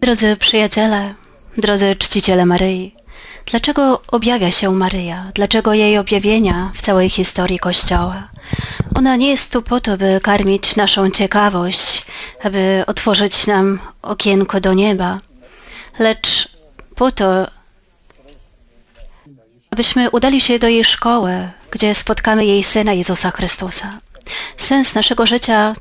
[0.00, 1.14] Drodzy przyjaciele,
[1.56, 2.94] drodzy czciciele Maryi,
[3.46, 5.30] dlaczego objawia się Maryja?
[5.34, 8.28] Dlaczego jej objawienia w całej historii Kościoła?
[8.94, 12.06] Ona nie jest tu po to, by karmić naszą ciekawość,
[12.42, 15.20] aby otworzyć nam okienko do nieba,
[15.98, 16.48] lecz
[16.94, 17.46] po to,
[19.70, 23.98] abyśmy udali się do jej szkoły, gdzie spotkamy jej Syna Jezusa Chrystusa.
[24.56, 25.72] Sens naszego życia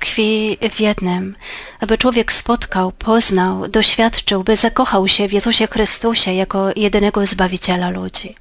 [0.00, 1.36] tkwi w jednym,
[1.80, 8.34] aby człowiek spotkał, poznał, doświadczył, by zakochał się w Jezusie Chrystusie jako jedynego Zbawiciela ludzi.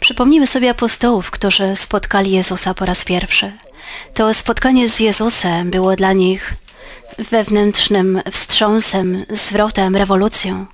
[0.00, 3.52] Przypomnijmy sobie apostołów, którzy spotkali Jezusa po raz pierwszy.
[4.14, 6.54] To spotkanie z Jezusem było dla nich
[7.18, 10.66] wewnętrznym wstrząsem, zwrotem, rewolucją.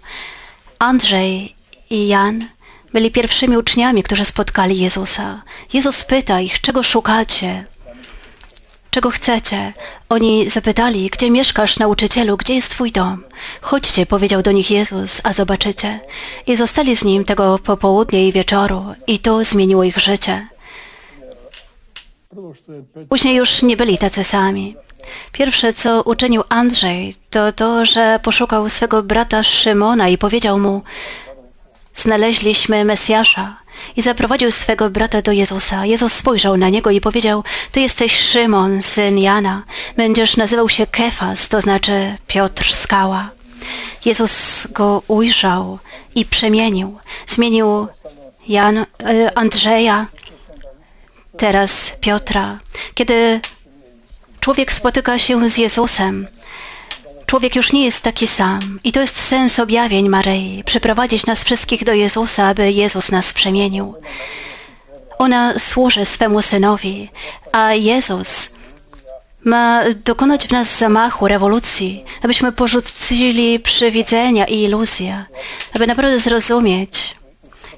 [0.78, 1.54] Andrzej
[1.91, 2.48] i Jan
[2.92, 5.42] byli pierwszymi uczniami, którzy spotkali Jezusa.
[5.72, 7.72] Jezus pyta ich, czego szukacie?
[8.92, 9.72] Czego chcecie?
[10.08, 13.24] Oni zapytali, gdzie mieszkasz, nauczycielu, gdzie jest twój dom?
[13.60, 16.00] Chodźcie, powiedział do nich Jezus, a zobaczycie.
[16.46, 20.48] I zostali z nim tego popołudnia i wieczoru, i to zmieniło ich życie.
[23.08, 24.76] Później już nie byli tacy sami.
[25.32, 30.82] Pierwsze, co uczynił Andrzej, to to, że poszukał swego brata Szymona i powiedział mu,
[31.94, 33.61] znaleźliśmy Mesjasza
[33.97, 35.86] i zaprowadził swego brata do Jezusa.
[35.86, 39.62] Jezus spojrzał na niego i powiedział, ty jesteś Szymon, syn Jana.
[39.97, 43.30] Będziesz nazywał się Kefas, to znaczy Piotr, skała.
[44.05, 45.78] Jezus go ujrzał
[46.14, 46.98] i przemienił.
[47.27, 47.86] Zmienił
[48.48, 48.86] Jan, y,
[49.34, 50.06] Andrzeja,
[51.36, 52.58] teraz Piotra.
[52.94, 53.41] Kiedy
[54.41, 56.27] człowiek spotyka się z Jezusem,
[57.33, 58.80] Człowiek już nie jest taki sam.
[58.84, 60.64] I to jest sens objawień Maryi.
[60.64, 63.94] Przyprowadzić nas wszystkich do Jezusa, aby Jezus nas przemienił.
[65.19, 67.09] Ona służy swemu Synowi,
[67.53, 68.50] a Jezus
[69.44, 75.25] ma dokonać w nas zamachu, rewolucji, abyśmy porzucili przywidzenia i iluzje,
[75.75, 77.16] aby naprawdę zrozumieć,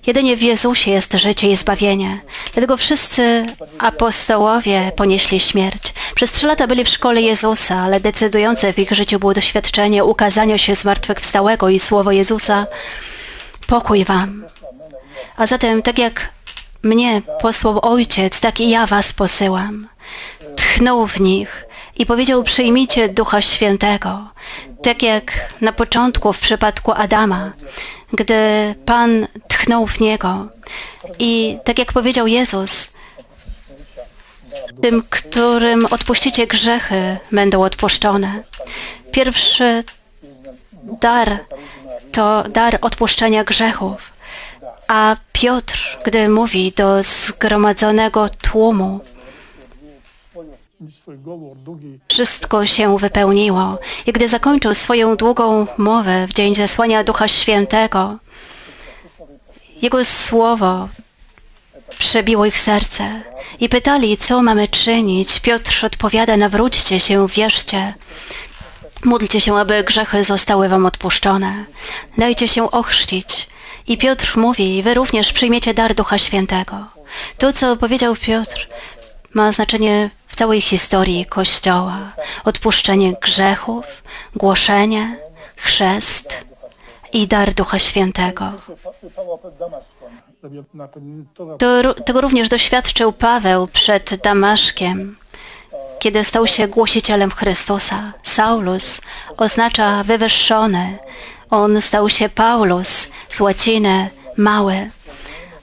[0.06, 2.20] Jedynie w Jezusie jest życie i zbawienie.
[2.52, 3.46] Dlatego wszyscy
[3.78, 5.94] apostołowie ponieśli śmierć.
[6.14, 10.58] Przez trzy lata byli w szkole Jezusa, ale decydujące w ich życiu było doświadczenie ukazania
[10.58, 12.66] się zmartwychwstałego i słowo Jezusa.
[13.66, 14.44] Pokój wam.
[15.36, 16.30] A zatem, tak jak
[16.82, 19.88] mnie posłał Ojciec, tak i ja was posyłam.
[20.56, 21.64] Tchnął w nich
[21.96, 24.28] i powiedział: Przyjmijcie Ducha Świętego.
[24.82, 27.52] Tak jak na początku w przypadku Adama,
[28.12, 30.46] gdy Pan tchnął w niego.
[31.18, 32.90] I tak jak powiedział Jezus,
[34.82, 38.42] tym, którym odpuścicie grzechy, będą odpuszczone.
[39.12, 39.84] Pierwszy
[41.00, 41.38] dar
[42.12, 44.12] to dar odpuszczenia grzechów.
[44.88, 49.00] A Piotr, gdy mówi do zgromadzonego tłumu,
[52.08, 53.78] wszystko się wypełniło.
[54.06, 58.18] I gdy zakończył swoją długą mowę w dzień zesłania Ducha Świętego,
[59.82, 60.88] Jego słowo
[61.98, 63.22] przebiło ich serce
[63.60, 65.40] i pytali, co mamy czynić.
[65.40, 67.94] Piotr odpowiada, nawróćcie się, wierzcie.
[69.04, 71.64] Módlcie się, aby grzechy zostały wam odpuszczone.
[72.18, 73.48] Dajcie się ochrzcić.
[73.86, 76.86] I Piotr mówi, wy również przyjmiecie dar Ducha Świętego.
[77.38, 78.68] To, co powiedział Piotr,
[79.34, 82.12] ma znaczenie w całej historii Kościoła.
[82.44, 83.84] Odpuszczenie grzechów,
[84.36, 85.18] głoszenie,
[85.56, 86.44] chrzest
[87.12, 88.52] i dar Ducha Świętego.
[91.58, 95.16] To, tego również doświadczył Paweł przed Damaszkiem,
[95.98, 98.12] kiedy stał się głosicielem Chrystusa.
[98.22, 99.00] Saulus
[99.36, 100.98] oznacza wywyższony.
[101.50, 104.90] On stał się Paulus z łaciny mały.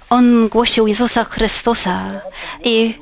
[0.09, 2.21] On głosił Jezusa Chrystusa
[2.63, 3.01] i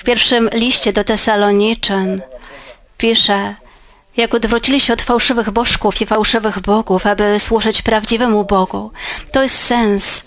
[0.00, 2.22] w pierwszym liście do Tesaloniczan
[2.98, 3.54] pisze,
[4.16, 8.90] jak odwrócili się od fałszywych bożków i fałszywych bogów, aby służyć prawdziwemu Bogu.
[9.32, 10.24] To jest sens,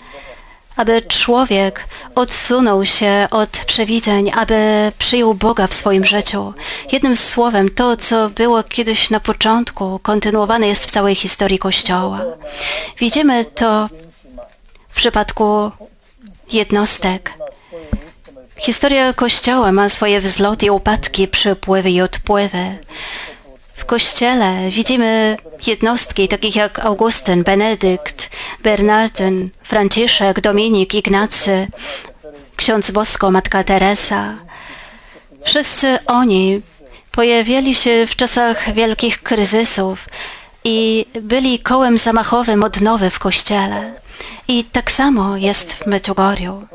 [0.76, 6.54] aby człowiek odsunął się od przewidzeń, aby przyjął Boga w swoim życiu.
[6.92, 12.20] Jednym słowem, to, co było kiedyś na początku, kontynuowane jest w całej historii Kościoła.
[12.98, 13.88] Widzimy to
[14.88, 15.70] w przypadku
[16.52, 17.32] jednostek.
[18.56, 22.78] Historia Kościoła ma swoje wzloty i upadki, przypływy i odpływy.
[23.74, 25.36] W Kościele widzimy
[25.66, 28.30] jednostki takich jak Augustyn, Benedykt,
[28.62, 31.66] Bernardyn, Franciszek, Dominik, Ignacy,
[32.56, 34.34] ksiądz Bosko, Matka Teresa.
[35.44, 36.62] Wszyscy oni
[37.12, 40.08] pojawili się w czasach wielkich kryzysów
[40.64, 43.92] i byli kołem zamachowym odnowy w Kościele.
[44.48, 46.66] I tak samo jest w Medjugorju.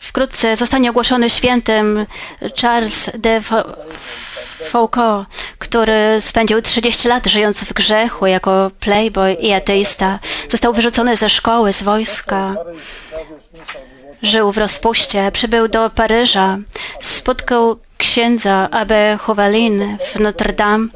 [0.00, 2.06] Wkrótce zostanie ogłoszony świętym
[2.60, 3.40] Charles de
[4.64, 5.28] Foucault,
[5.58, 10.18] który spędził 30 lat żyjąc w grzechu jako playboy i ateista,
[10.48, 12.54] został wyrzucony ze szkoły, z wojska,
[14.22, 16.58] żył w rozpuście, przybył do Paryża,
[17.00, 20.88] spotkał księdza Abbe Chowalin w Notre Dame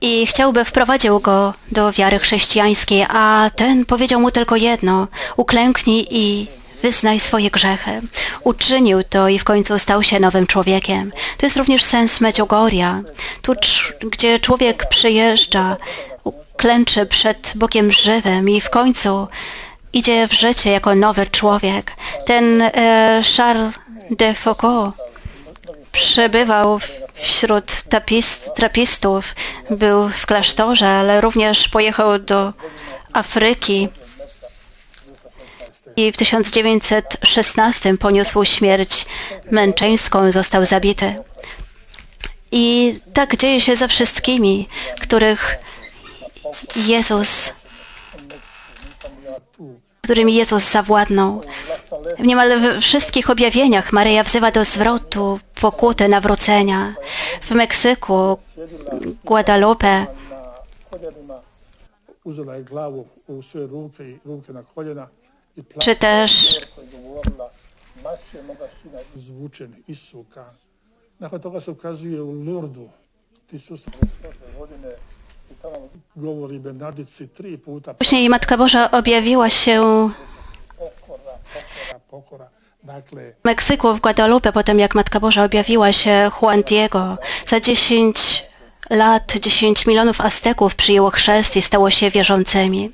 [0.00, 6.46] i chciałby wprowadził go do wiary chrześcijańskiej, a ten powiedział mu tylko jedno: uklęknij i
[6.82, 8.00] wyznaj swoje grzechy.
[8.44, 11.12] Uczynił to i w końcu stał się nowym człowiekiem.
[11.38, 13.02] To jest również sens Medjugorja,
[13.42, 13.54] tu,
[14.00, 15.76] gdzie człowiek przyjeżdża,
[16.56, 19.28] klęczy przed Bogiem żywym i w końcu
[19.92, 21.92] idzie w życie jako nowy człowiek.
[22.26, 23.74] Ten e, Charles
[24.10, 24.94] de Foucault
[25.92, 26.80] przebywał
[27.22, 29.34] wśród tapist, trapistów,
[29.70, 32.52] był w klasztorze, ale również pojechał do
[33.12, 33.88] Afryki
[35.96, 39.06] i w 1916 poniósł śmierć
[39.50, 41.14] męczeńską, został zabity.
[42.52, 44.68] I tak dzieje się ze wszystkimi,
[45.00, 45.56] których
[46.76, 47.52] Jezus
[50.10, 51.40] którymi Jezus zawładnął.
[52.18, 56.94] W niemal wszystkich objawieniach Maryja wzywa do zwrotu, pokuty, nawrócenia.
[57.42, 58.38] W Meksyku,
[59.24, 60.06] Guadalupe,
[65.78, 66.60] czy też
[71.20, 72.90] nakon toga se ukazuje u Lurdu
[77.98, 80.10] Później Matka Boża objawiła się
[83.40, 87.18] w Meksyku, w Guadalupe, potem jak Matka Boża objawiła się Juan Diego.
[87.46, 88.44] Za 10
[88.90, 92.90] lat 10 milionów Azteków przyjęło chrzest i stało się wierzącymi.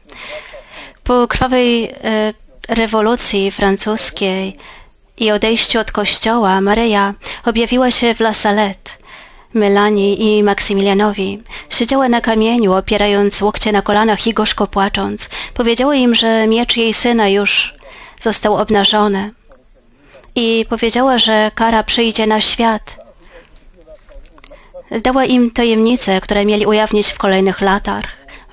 [1.05, 2.33] Po krwawej e,
[2.69, 4.57] rewolucji francuskiej
[5.19, 7.15] i odejściu od kościoła Maryja
[7.45, 9.06] objawiła się w La Salette
[9.57, 11.43] Melanie i Maksymilianowi.
[11.71, 15.31] Siedziała na kamieniu, opierając łokcie na kolanach i gorzko płacząc.
[15.55, 17.75] Powiedziała im, że miecz jej syna już
[18.21, 19.31] został obnażony.
[20.35, 23.07] I powiedziała, że kara przyjdzie na świat.
[25.03, 28.05] Dała im tajemnice, które mieli ujawnić w kolejnych latach.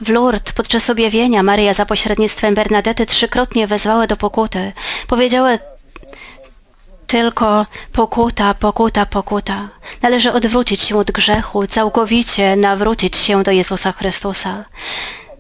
[0.02, 4.72] W Lourdes podczas objawienia Maryja za pośrednictwem Bernadety trzykrotnie wezwała do pokuty.
[5.08, 5.50] Powiedziała
[7.14, 9.70] tylko pokuta, pokuta, pokuta.
[10.02, 14.66] Należy odwrócić się od grzechu, całkowicie nawrócić się do Jezusa Chrystusa.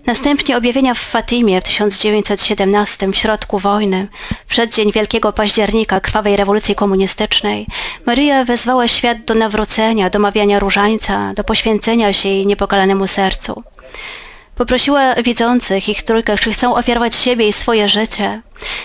[0.05, 4.07] Następnie objawienia w Fatimie w 1917, w środku wojny,
[4.45, 7.67] w przeddzień Wielkiego Października krwawej rewolucji komunistycznej,
[8.05, 13.63] Maryja wezwała świat do nawrócenia, do mawiania różańca, do poświęcenia się jej niepokalanemu sercu.
[14.55, 18.41] Poprosiła widzących ich trójkę, czy chcą ofiarować siebie i swoje życie.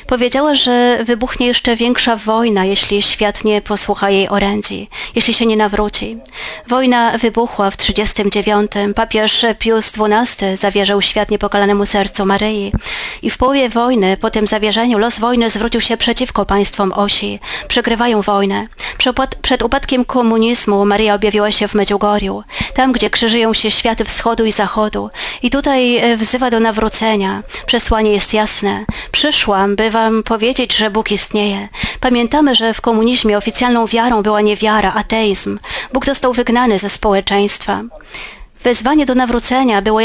[0.07, 5.57] Powiedziała, że wybuchnie jeszcze większa wojna, jeśli świat nie posłucha jej orędzi, jeśli się nie
[5.57, 6.19] nawróci.
[6.67, 8.95] Wojna wybuchła w 1939.
[8.95, 12.73] Papież Pius XII zawierzył świat niepokalanemu sercu Maryi.
[13.23, 17.39] I w połowie wojny, po tym zawierzeniu, los wojny zwrócił się przeciwko państwom osi.
[17.69, 18.67] Przegrywają wojnę.
[19.43, 22.43] Przed upadkiem komunizmu Maria objawiła się w Medjugorju,
[22.75, 25.11] tam gdzie krzyżują się światy wschodu i zachodu.
[25.43, 27.43] I tutaj e, wzywa do nawrócenia.
[27.67, 28.85] Przesłanie jest jasne.
[29.13, 31.69] Przyszła by wam powiedzieć, że Bóg istnieje.
[32.01, 35.59] Pamiętamy, że w komunizmie oficjalną wiarą była niewiara, ateizm.
[35.93, 37.83] Bóg został wygnany ze społeczeństwa.
[38.63, 40.01] Wezwanie do nawrócenia było,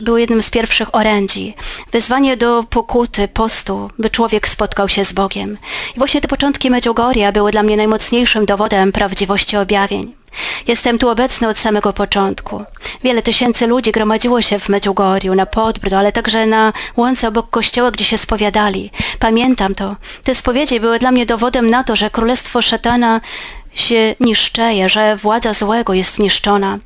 [0.00, 1.54] było jednym z pierwszych orędzi.
[1.92, 5.58] Wezwanie do pokuty, postu, by człowiek spotkał się z Bogiem.
[5.96, 10.21] I właśnie te początki Medjugorja były dla mnie najmocniejszym dowodem prawdziwości objawień.
[10.66, 12.64] Jestem tu obecny od samego początku.
[13.04, 17.90] Wiele tysięcy ludzi gromadziło się w Medjugorju, na Podbrdo, ale także na łące obok kościoła,
[17.90, 18.90] gdzie się spowiadali.
[19.18, 19.96] Pamiętam to.
[20.24, 23.20] Te spowiedzi były dla mnie dowodem na to, że królestwo szatana
[23.74, 26.78] się niszczeje, że władza złego jest niszczona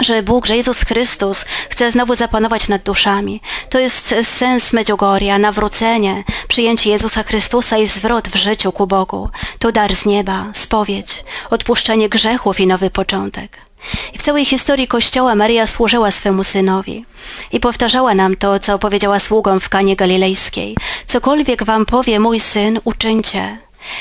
[0.00, 3.40] że Bóg, że Jezus Chrystus chce znowu zapanować nad duszami.
[3.68, 9.30] To jest sens Medjugorja, nawrócenie, przyjęcie Jezusa Chrystusa i zwrot w życiu ku Bogu.
[9.58, 13.58] To dar z nieba, spowiedź, odpuszczenie grzechów i nowy początek.
[14.12, 17.04] I w całej historii Kościoła Maria służyła swemu synowi
[17.52, 20.76] i powtarzała nam to, co powiedziała sługom w Kanie Galilejskiej.
[21.06, 23.58] Cokolwiek wam powie mój syn, uczyńcie.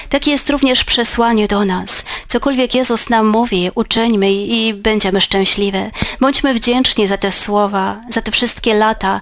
[0.09, 2.03] Takie jest również przesłanie do nas.
[2.31, 5.77] Cokolwiek Jezus nam mówi, uczyńmy i będziemy szczęśliwi.
[6.19, 9.21] Bądźmy wdzięczni za te słowa, za te wszystkie lata,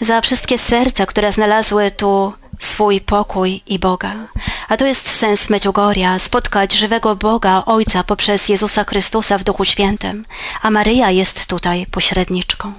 [0.00, 4.14] za wszystkie serca, które znalazły tu swój pokój i Boga.
[4.68, 10.24] A to jest sens Medjugorja, spotkać żywego Boga, Ojca poprzez Jezusa Chrystusa w Duchu Świętym.
[10.62, 12.72] A Maryja jest tutaj pośredniczką.